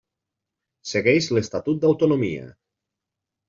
Segueix 0.93 1.29
l'Estatut 1.39 1.85
d'autonomia. 1.87 2.51